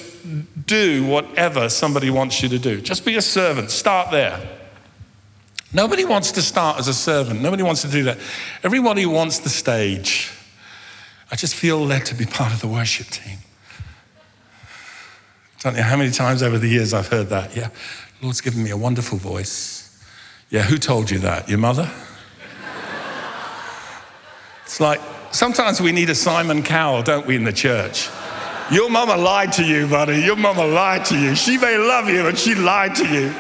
[0.71, 2.81] do whatever somebody wants you to do.
[2.81, 3.73] Just be a servant.
[3.73, 4.41] Start there.
[5.73, 7.43] Nobody wants to start as a servant.
[7.43, 8.19] Nobody wants to do that.
[8.63, 10.31] Everybody wants the stage.
[11.33, 13.39] I just feel led to be part of the worship team.
[15.61, 17.57] Don't know how many times over the years I've heard that.
[17.57, 17.71] Yeah,
[18.23, 20.01] Lord's given me a wonderful voice.
[20.51, 21.49] Yeah, who told you that?
[21.49, 21.91] Your mother?
[24.65, 25.01] it's like
[25.33, 28.09] Sometimes we need a Simon Cowell, don't we, in the church?
[28.71, 30.21] Your mama lied to you, buddy.
[30.21, 31.35] Your mama lied to you.
[31.35, 33.35] She may love you, but she lied to you.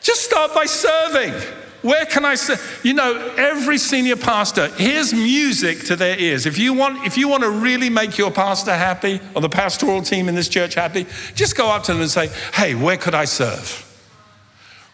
[0.00, 1.34] Just start by serving.
[1.82, 2.56] Where can I say?
[2.84, 6.46] You know, every senior pastor, here's music to their ears.
[6.46, 10.02] If you want, if you want to really make your pastor happy or the pastoral
[10.02, 13.14] team in this church happy, just go up to them and say, "Hey, where could
[13.14, 13.84] I serve?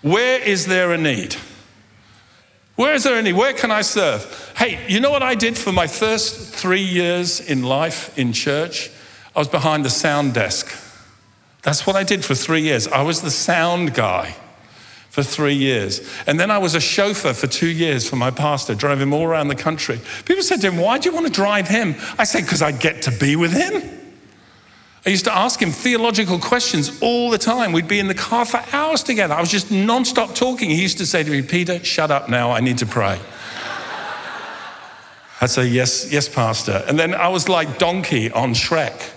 [0.01, 1.37] Where is there a need?"
[2.83, 3.33] Where is there any?
[3.33, 4.53] Where can I serve?
[4.57, 8.91] Hey, you know what I did for my first three years in life in church?
[9.37, 10.67] I was behind the sound desk.
[11.63, 12.89] That's what I did for three years.
[12.89, 14.35] I was the sound guy
[15.11, 16.01] for three years.
[16.27, 19.23] And then I was a chauffeur for two years for my pastor, drove him all
[19.23, 20.01] around the country.
[20.25, 21.95] People said to him, Why do you want to drive him?
[22.19, 24.02] I said, Because I get to be with him.
[25.05, 27.73] I used to ask him theological questions all the time.
[27.73, 29.35] We'd be in the car for hours together.
[29.35, 30.71] I was just nonstop talking.
[30.71, 32.53] He used to say to me, Peter, shut up now.
[32.53, 33.19] I need to pray.
[35.41, 36.85] I'd say, yes, yes, Pastor.
[36.87, 39.11] And then I was like Donkey on Shrek,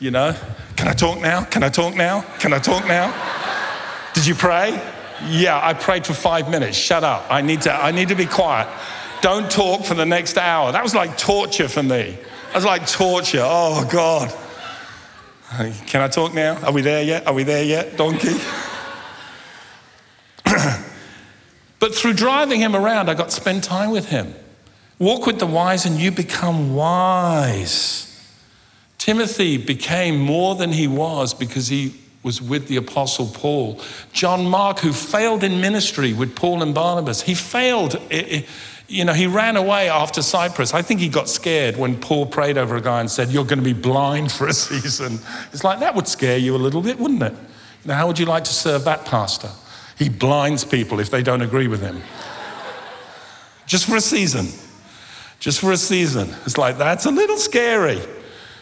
[0.00, 0.36] you know?
[0.76, 1.44] Can I talk now?
[1.44, 2.20] Can I talk now?
[2.38, 3.14] Can I talk now?
[4.12, 4.78] Did you pray?
[5.28, 6.76] Yeah, I prayed for five minutes.
[6.76, 7.24] Shut up.
[7.30, 8.68] I need to, I need to be quiet.
[9.22, 10.72] Don't talk for the next hour.
[10.72, 12.18] That was like torture for me.
[12.48, 13.42] That was like torture.
[13.42, 14.30] Oh, God.
[15.50, 16.56] Can I talk now?
[16.64, 17.26] Are we there yet?
[17.26, 18.36] Are we there yet, donkey?
[21.78, 24.34] but through driving him around, I got to spend time with him.
[24.98, 28.02] Walk with the wise and you become wise.
[28.98, 33.80] Timothy became more than he was because he was with the Apostle Paul.
[34.12, 37.94] John Mark, who failed in ministry with Paul and Barnabas, he failed.
[38.88, 40.72] You know, he ran away after Cyprus.
[40.72, 43.58] I think he got scared when Paul prayed over a guy and said, You're going
[43.58, 45.18] to be blind for a season.
[45.52, 47.32] It's like, that would scare you a little bit, wouldn't it?
[47.32, 49.50] You know, how would you like to serve that pastor?
[49.98, 52.02] He blinds people if they don't agree with him.
[53.66, 54.46] Just for a season.
[55.40, 56.34] Just for a season.
[56.44, 58.00] It's like, that's a little scary.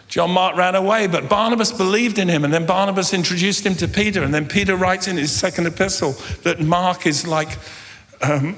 [0.08, 3.88] John Mark ran away, but Barnabas believed in him, and then Barnabas introduced him to
[3.88, 7.58] Peter, and then Peter writes in his second epistle that Mark is like
[8.22, 8.56] um,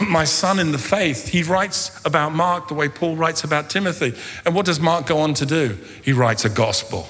[0.08, 1.28] my son in the faith.
[1.28, 4.14] He writes about Mark the way Paul writes about Timothy.
[4.44, 5.78] And what does Mark go on to do?
[6.02, 7.08] He writes a gospel.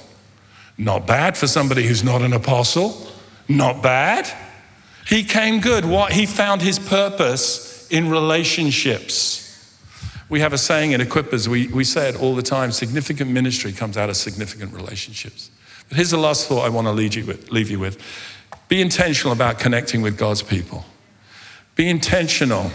[0.76, 3.08] Not bad for somebody who's not an apostle.
[3.48, 4.30] Not bad.
[5.06, 5.84] He came good.
[5.84, 9.44] What he found his purpose in relationships.
[10.28, 13.72] We have a saying in Equippers, we, we say it all the time significant ministry
[13.72, 15.50] comes out of significant relationships.
[15.88, 17.50] But here's the last thought I want to leave you with.
[17.50, 17.98] Leave you with.
[18.68, 20.84] Be intentional about connecting with God's people.
[21.78, 22.72] Be intentional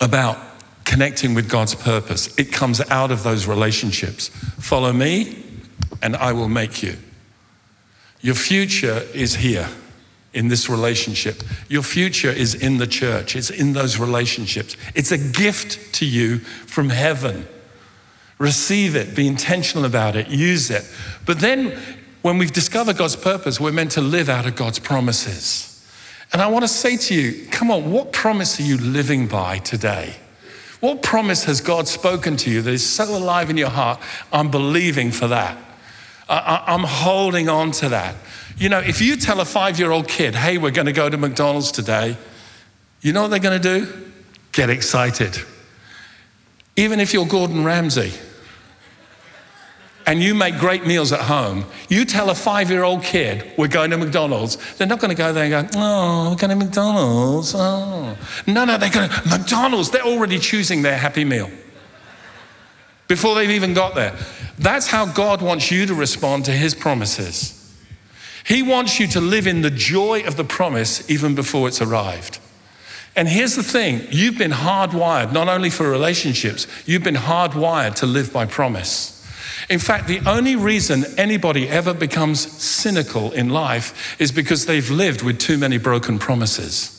[0.00, 0.38] about
[0.84, 2.32] connecting with God's purpose.
[2.38, 4.28] It comes out of those relationships.
[4.28, 5.42] Follow me,
[6.00, 6.96] and I will make you.
[8.20, 9.68] Your future is here
[10.32, 11.42] in this relationship.
[11.68, 14.76] Your future is in the church, it's in those relationships.
[14.94, 17.48] It's a gift to you from heaven.
[18.38, 20.88] Receive it, be intentional about it, use it.
[21.26, 21.76] But then,
[22.22, 25.73] when we've discovered God's purpose, we're meant to live out of God's promises.
[26.34, 29.58] And I want to say to you, come on, what promise are you living by
[29.58, 30.16] today?
[30.80, 34.00] What promise has God spoken to you that is so alive in your heart?
[34.32, 35.56] I'm believing for that.
[36.28, 38.16] I, am holding on to that.
[38.58, 41.08] You know, if you tell a five year old kid, hey, we're going to go
[41.08, 42.16] to McDonald's today,
[43.00, 44.10] you know what they're going to do?
[44.50, 45.38] Get excited.
[46.74, 48.12] Even if you're Gordon Ramsay
[50.06, 53.68] and you make great meals at home, you tell a five year old kid, we're
[53.68, 56.64] going to McDonald's, they're not going to go there and go, oh, we're going to
[56.64, 57.54] McDonald's.
[57.56, 58.16] Oh.
[58.46, 59.90] No, no, they're going to McDonald's.
[59.90, 61.50] They're already choosing their happy meal
[63.08, 64.16] before they've even got there.
[64.58, 67.60] That's how God wants you to respond to his promises.
[68.44, 72.38] He wants you to live in the joy of the promise even before it's arrived.
[73.16, 78.06] And here's the thing you've been hardwired, not only for relationships, you've been hardwired to
[78.06, 79.23] live by promise.
[79.68, 85.22] In fact, the only reason anybody ever becomes cynical in life is because they've lived
[85.22, 86.90] with too many broken promises.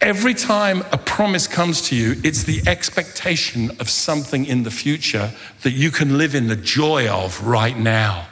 [0.00, 5.32] Every time a promise comes to you, it's the expectation of something in the future
[5.62, 8.28] that you can live in the joy of right now.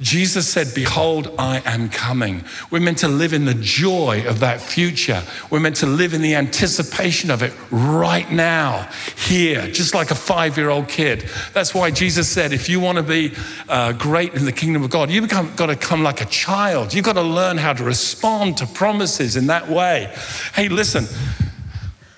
[0.00, 2.44] Jesus said, Behold, I am coming.
[2.70, 5.24] We're meant to live in the joy of that future.
[5.50, 10.14] We're meant to live in the anticipation of it right now, here, just like a
[10.14, 11.28] five year old kid.
[11.52, 13.34] That's why Jesus said, If you want to be
[13.68, 16.94] uh, great in the kingdom of God, you've got to come like a child.
[16.94, 20.14] You've got to learn how to respond to promises in that way.
[20.54, 21.06] Hey, listen,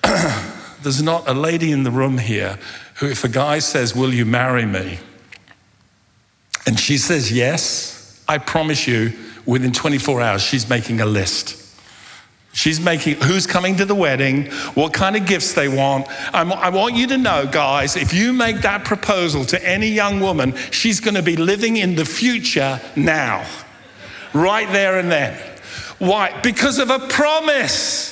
[0.83, 2.59] there's not a lady in the room here
[2.95, 4.99] who, if a guy says, Will you marry me?
[6.65, 9.13] And she says, Yes, I promise you,
[9.45, 11.57] within 24 hours, she's making a list.
[12.53, 16.07] She's making who's coming to the wedding, what kind of gifts they want.
[16.33, 20.19] I'm, i want you to know, guys, if you make that proposal to any young
[20.19, 23.47] woman, she's going to be living in the future now,
[24.33, 25.39] right there and then.
[25.99, 26.39] Why?
[26.41, 28.10] Because of a promise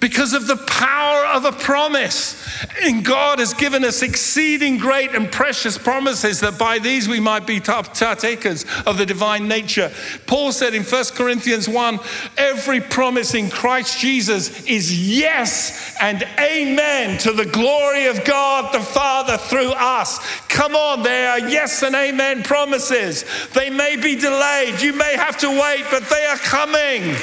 [0.00, 2.36] because of the power of a promise.
[2.82, 7.46] And God has given us exceeding great and precious promises that by these we might
[7.46, 9.92] be partakers of the divine nature.
[10.26, 12.00] Paul said in 1 Corinthians 1
[12.38, 18.80] every promise in Christ Jesus is yes and amen to the glory of God the
[18.80, 20.18] Father through us.
[20.48, 23.24] Come on, they are yes and amen promises.
[23.52, 27.16] They may be delayed, you may have to wait, but they are coming.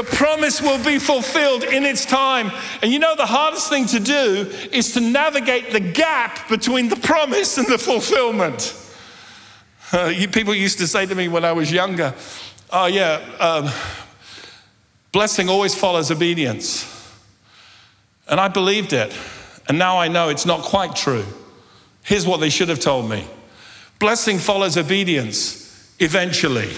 [0.00, 2.50] The promise will be fulfilled in its time.
[2.80, 6.96] And you know, the hardest thing to do is to navigate the gap between the
[6.96, 8.76] promise and the fulfillment.
[9.92, 12.14] Uh, you, people used to say to me when I was younger,
[12.70, 13.68] Oh, yeah, um,
[15.10, 16.86] blessing always follows obedience.
[18.28, 19.12] And I believed it.
[19.66, 21.24] And now I know it's not quite true.
[22.04, 23.26] Here's what they should have told me
[23.98, 26.70] blessing follows obedience eventually.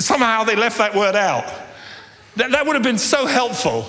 [0.00, 1.44] Somehow they left that word out.
[2.36, 3.86] That, that would have been so helpful.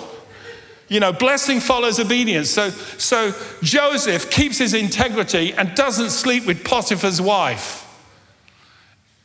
[0.88, 2.50] You know, blessing follows obedience.
[2.50, 7.82] So, so Joseph keeps his integrity and doesn't sleep with Potiphar's wife.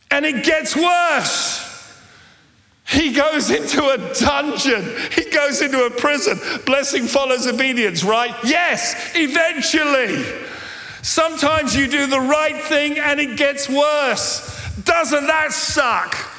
[0.10, 1.70] And it gets worse.
[2.88, 4.86] He goes into a dungeon.
[5.12, 6.39] He goes into a prison.
[6.66, 8.36] Blessing follows obedience, right?
[8.43, 10.26] Yes, eventually.
[11.02, 14.60] Sometimes you do the right thing and it gets worse.
[14.84, 16.31] Doesn't that suck?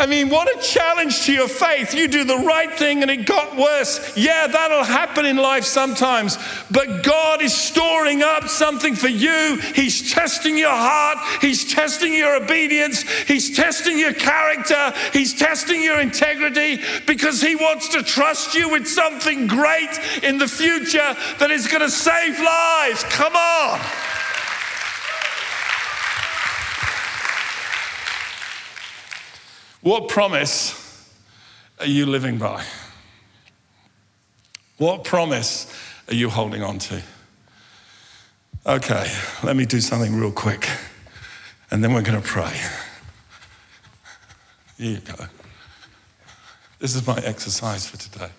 [0.00, 1.92] I mean, what a challenge to your faith.
[1.92, 4.16] You do the right thing and it got worse.
[4.16, 6.38] Yeah, that'll happen in life sometimes,
[6.70, 9.60] but God is storing up something for you.
[9.74, 16.00] He's testing your heart, He's testing your obedience, He's testing your character, He's testing your
[16.00, 21.66] integrity because He wants to trust you with something great in the future that is
[21.66, 23.04] going to save lives.
[23.04, 23.78] Come on.
[29.82, 30.76] What promise
[31.78, 32.64] are you living by?
[34.76, 35.72] What promise
[36.08, 37.02] are you holding on to?
[38.66, 39.10] Okay,
[39.42, 40.68] let me do something real quick
[41.70, 42.52] and then we're going to pray.
[44.76, 45.24] Here you go.
[46.78, 48.30] This is my exercise for today.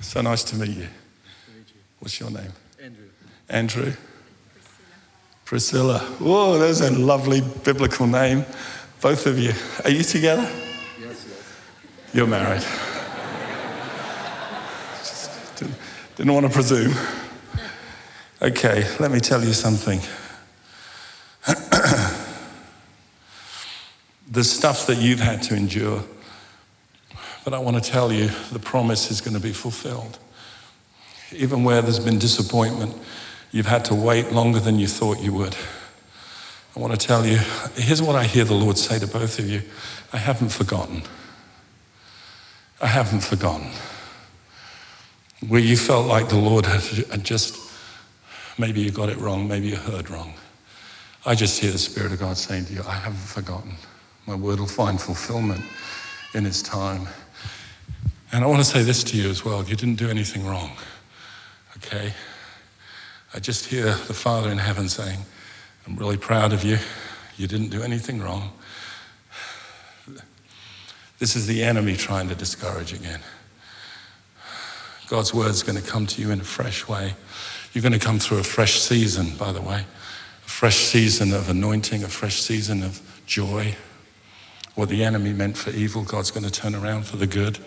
[0.00, 0.88] So nice to meet you.
[1.98, 2.52] What's your name?
[2.82, 3.04] Andrew.
[3.48, 3.92] Andrew?
[5.44, 5.98] Priscilla.
[5.98, 5.98] Priscilla.
[6.20, 8.44] Whoa, there's a lovely biblical name.
[9.06, 9.52] Both of you.
[9.84, 10.50] Are you together?
[11.00, 11.54] Yes, yes.
[12.12, 12.64] You're married.
[14.98, 15.76] Just didn't,
[16.16, 16.92] didn't want to presume.
[18.42, 20.00] Okay, let me tell you something.
[24.28, 26.02] the stuff that you've had to endure,
[27.44, 30.18] but I want to tell you the promise is going to be fulfilled.
[31.30, 32.92] Even where there's been disappointment,
[33.52, 35.56] you've had to wait longer than you thought you would.
[36.76, 37.38] I want to tell you
[37.74, 39.62] here's what I hear the Lord say to both of you
[40.12, 41.02] I haven't forgotten.
[42.80, 43.70] I haven't forgotten.
[45.48, 47.58] Where you felt like the Lord had just,
[48.58, 50.34] maybe you got it wrong, maybe you heard wrong.
[51.24, 53.72] I just hear the Spirit of God saying to you, I haven't forgotten.
[54.26, 55.62] My word will find fulfillment
[56.34, 57.08] in its time.
[58.32, 60.72] And I want to say this to you as well you didn't do anything wrong,
[61.78, 62.12] okay?
[63.34, 65.20] I just hear the Father in heaven saying,
[65.86, 66.78] I'm really proud of you.
[67.36, 68.52] You didn't do anything wrong.
[71.18, 73.20] This is the enemy trying to discourage again.
[75.08, 77.14] God's word is going to come to you in a fresh way.
[77.72, 79.84] You're going to come through a fresh season, by the way,
[80.44, 83.76] a fresh season of anointing, a fresh season of joy.
[84.74, 87.58] What the enemy meant for evil, God's going to turn around for the good.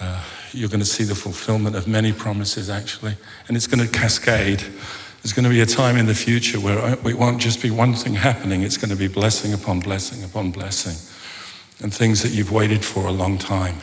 [0.00, 0.22] Uh,
[0.52, 3.16] you're going to see the fulfillment of many promises, actually,
[3.48, 4.62] and it's going to cascade.
[5.22, 7.92] There's going to be a time in the future where it won't just be one
[7.94, 10.96] thing happening, it's going to be blessing upon blessing upon blessing,
[11.84, 13.76] and things that you've waited for a long time.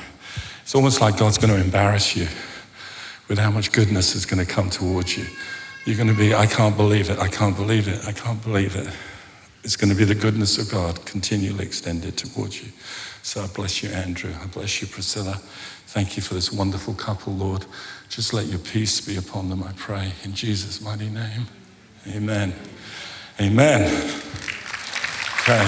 [0.64, 2.28] It's almost like God's going to embarrass you
[3.28, 5.26] with how much goodness is going to come towards you.
[5.86, 8.76] You're going to be, I can't believe it, I can't believe it, I can't believe
[8.76, 8.90] it.
[9.64, 12.72] It's going to be the goodness of God continually extended towards you.
[13.22, 14.34] So I bless you, Andrew.
[14.42, 15.34] I bless you, Priscilla.
[15.88, 17.66] Thank you for this wonderful couple, Lord.
[18.10, 21.48] Just let your peace be upon them, I pray, in Jesus' mighty name.
[22.08, 22.54] Amen.
[23.40, 24.12] Amen.
[25.42, 25.68] Okay.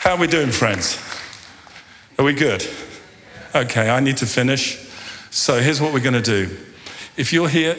[0.00, 0.98] How are we doing, friends?
[2.18, 2.66] Are we good?
[3.54, 4.78] Okay, I need to finish.
[5.30, 6.56] So here's what we're going to do.
[7.16, 7.76] If you're here,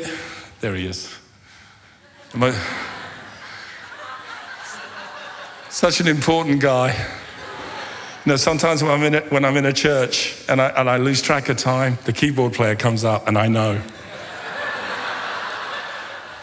[0.59, 1.13] there he is.
[5.69, 6.95] Such an important guy.
[8.25, 10.97] Know, sometimes when I'm in a, when I'm in a church and I, and I
[10.97, 13.79] lose track of time, the keyboard player comes up and I know.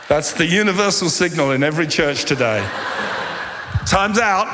[0.09, 2.65] That's the universal signal in every church today.
[3.87, 4.47] Time's out.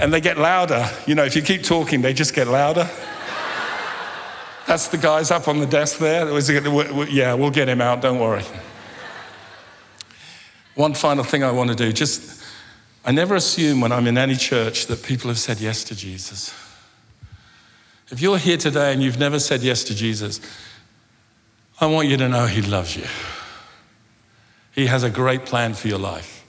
[0.00, 0.90] And they get louder.
[1.06, 2.90] You know, if you keep talking, they just get louder.
[4.66, 6.26] That's the guys up on the desk there.
[7.08, 8.42] Yeah, we'll get him out, don't worry.
[10.74, 12.41] One final thing I want to do just
[13.04, 16.54] I never assume when I'm in any church that people have said yes to Jesus.
[18.10, 20.40] If you're here today and you've never said yes to Jesus,
[21.80, 23.06] I want you to know He loves you.
[24.72, 26.44] He has a great plan for your life.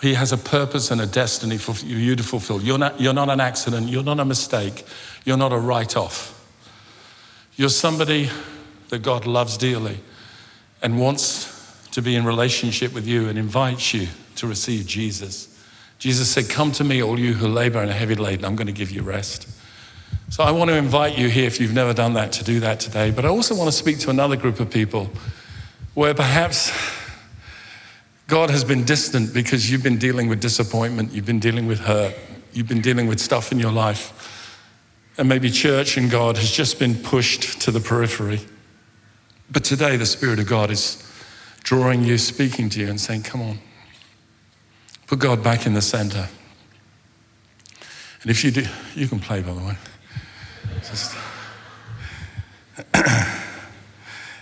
[0.00, 2.62] He has a purpose and a destiny for you to fulfill.
[2.62, 3.88] You're not, you're not an accident.
[3.88, 4.84] You're not a mistake.
[5.24, 6.34] You're not a write off.
[7.56, 8.30] You're somebody
[8.90, 9.98] that God loves dearly
[10.80, 11.57] and wants
[11.98, 15.48] to be in relationship with you and invites you to receive Jesus.
[15.98, 18.68] Jesus said, Come to me, all you who labor and are heavy laden, I'm going
[18.68, 19.48] to give you rest.
[20.30, 22.78] So I want to invite you here, if you've never done that, to do that
[22.78, 23.10] today.
[23.10, 25.10] But I also want to speak to another group of people
[25.94, 26.70] where perhaps
[28.28, 32.14] God has been distant because you've been dealing with disappointment, you've been dealing with hurt,
[32.52, 34.54] you've been dealing with stuff in your life.
[35.18, 38.38] And maybe church and God has just been pushed to the periphery.
[39.50, 41.02] But today, the Spirit of God is
[41.62, 43.58] drawing you, speaking to you, and saying, Come on,
[45.06, 46.28] put God back in the center.
[48.22, 49.76] And if you do, you can play, by the way.
[50.78, 51.14] Just,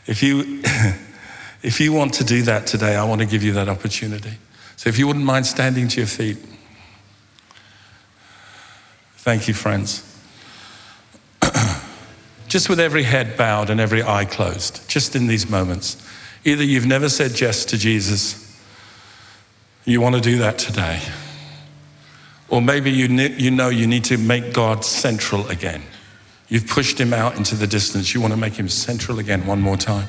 [0.06, 0.62] if you
[1.62, 4.38] if you want to do that today, I want to give you that opportunity.
[4.76, 6.38] So if you wouldn't mind standing to your feet.
[9.16, 10.04] Thank you, friends.
[12.48, 15.96] just with every head bowed and every eye closed, just in these moments.
[16.46, 18.56] Either you've never said yes to Jesus,
[19.84, 21.00] you want to do that today.
[22.48, 25.82] Or maybe you, you know you need to make God central again.
[26.48, 28.14] You've pushed him out into the distance.
[28.14, 30.06] You want to make him central again one more time.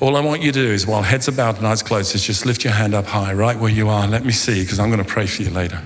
[0.00, 2.24] All I want you to do is, while heads are bowed and eyes closed, is
[2.24, 4.06] just lift your hand up high, right where you are.
[4.06, 5.82] Let me see, because I'm going to pray for you later.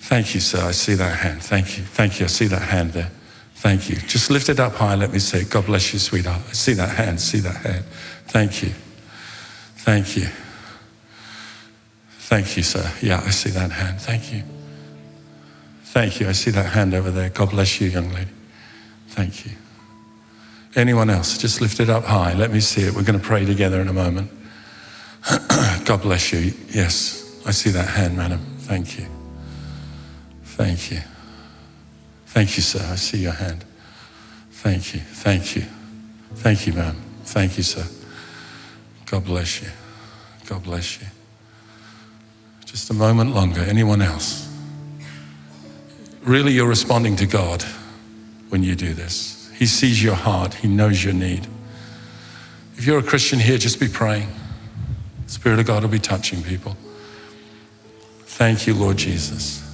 [0.00, 0.66] Thank you, sir.
[0.66, 1.42] I see that hand.
[1.44, 1.84] Thank you.
[1.84, 2.24] Thank you.
[2.24, 3.12] I see that hand there.
[3.56, 3.96] Thank you.
[3.96, 4.96] Just lift it up high.
[4.96, 5.44] Let me see.
[5.44, 6.40] God bless you, sweetheart.
[6.48, 7.20] I see that hand.
[7.20, 7.84] See that hand.
[8.28, 8.70] Thank you.
[9.76, 10.28] Thank you.
[12.18, 12.92] Thank you, sir.
[13.00, 14.00] Yeah, I see that hand.
[14.00, 14.42] Thank you.
[15.84, 16.28] Thank you.
[16.28, 17.30] I see that hand over there.
[17.30, 18.30] God bless you, young lady.
[19.08, 19.52] Thank you.
[20.76, 21.38] Anyone else?
[21.38, 22.34] Just lift it up high.
[22.34, 22.94] Let me see it.
[22.94, 24.30] We're going to pray together in a moment.
[25.84, 26.52] God bless you.
[26.68, 28.40] Yes, I see that hand, madam.
[28.58, 29.06] Thank you.
[30.44, 31.00] Thank you.
[32.26, 32.86] Thank you, sir.
[32.92, 33.64] I see your hand.
[34.50, 35.00] Thank you.
[35.00, 35.62] Thank you.
[36.34, 36.96] Thank you, ma'am.
[37.24, 37.97] Thank you, sir.
[39.10, 39.68] God bless you.
[40.46, 41.06] God bless you.
[42.64, 43.60] Just a moment longer.
[43.60, 44.46] Anyone else?
[46.22, 47.62] Really, you're responding to God
[48.50, 49.50] when you do this.
[49.54, 51.46] He sees your heart, He knows your need.
[52.76, 54.28] If you're a Christian here, just be praying.
[55.24, 56.76] The Spirit of God will be touching people.
[58.20, 59.64] Thank you, Lord Jesus.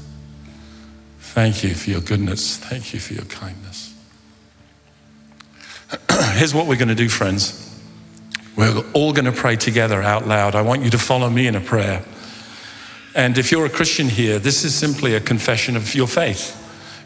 [1.19, 2.57] Thank you for your goodness.
[2.57, 3.93] Thank you for your kindness.
[6.35, 7.64] Here's what we're going to do, friends.
[8.57, 10.55] We're all going to pray together out loud.
[10.55, 12.05] I want you to follow me in a prayer.
[13.15, 16.61] And if you're a Christian here, this is simply a confession of your faith.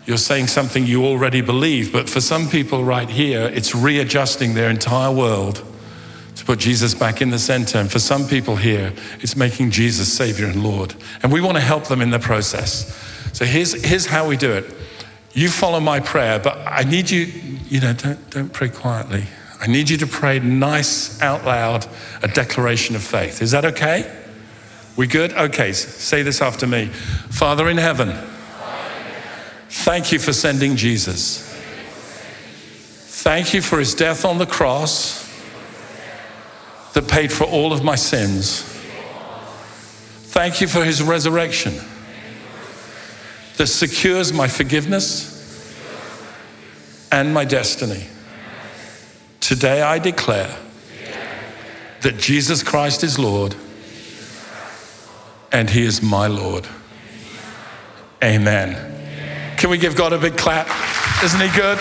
[0.07, 4.71] You're saying something you already believe, but for some people right here, it's readjusting their
[4.71, 5.63] entire world
[6.37, 7.79] to put Jesus back in the center.
[7.79, 10.95] And for some people here, it's making Jesus Savior and Lord.
[11.23, 12.95] And we want to help them in the process.
[13.35, 14.73] So here's, here's how we do it.
[15.35, 17.31] You follow my prayer, but I need you,
[17.69, 19.25] you know, don't, don't pray quietly.
[19.61, 21.87] I need you to pray nice out loud
[22.23, 23.43] a declaration of faith.
[23.43, 24.11] Is that okay?
[24.97, 25.33] We good?
[25.33, 26.87] Okay, say this after me.
[26.87, 28.17] Father in heaven,
[29.69, 31.45] thank you for sending Jesus.
[33.23, 35.27] Thank you for his death on the cross
[36.95, 38.63] that paid for all of my sins.
[40.31, 41.75] Thank you for his resurrection
[43.57, 45.35] that secures my forgiveness
[47.11, 48.07] and my destiny.
[49.41, 50.55] Today I declare
[52.03, 53.55] that Jesus Christ is Lord
[55.53, 56.67] and He is my Lord.
[58.23, 59.57] Amen.
[59.57, 60.69] Can we give God a big clap?
[61.23, 61.79] Isn't He good?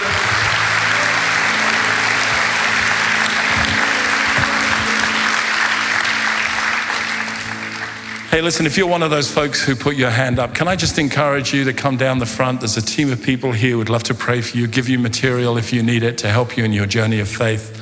[8.37, 10.75] Hey, listen, if you're one of those folks who put your hand up, can I
[10.75, 12.59] just encourage you to come down the front?
[12.59, 14.99] There's a team of people here who would love to pray for you, give you
[14.99, 17.75] material if you need it to help you in your journey of faith.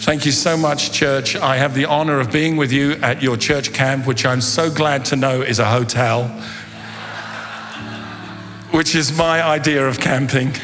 [0.00, 1.36] Thank you so much, church.
[1.36, 4.68] I have the honor of being with you at your church camp, which I'm so
[4.68, 6.24] glad to know is a hotel,
[8.72, 10.54] which is my idea of camping.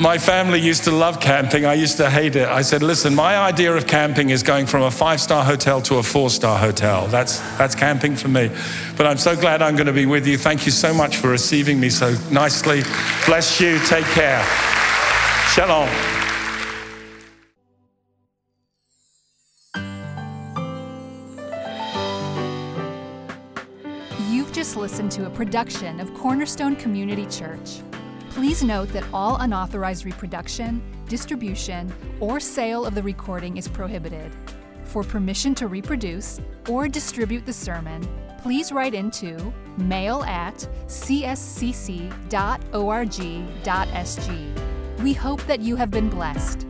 [0.00, 1.66] My family used to love camping.
[1.66, 2.48] I used to hate it.
[2.48, 5.98] I said, listen, my idea of camping is going from a five star hotel to
[5.98, 7.06] a four star hotel.
[7.06, 8.50] That's, that's camping for me.
[8.96, 10.36] But I'm so glad I'm going to be with you.
[10.36, 12.82] Thank you so much for receiving me so nicely.
[13.24, 13.78] Bless you.
[13.86, 14.44] Take care.
[15.52, 15.88] Shalom.
[24.28, 27.78] You've just listened to a production of Cornerstone Community Church.
[28.34, 34.34] Please note that all unauthorized reproduction, distribution, or sale of the recording is prohibited.
[34.82, 38.04] For permission to reproduce or distribute the sermon,
[38.42, 40.56] please write into mail at
[40.88, 42.22] cscc.org.sg.
[44.98, 46.66] We hope that you have been blessed.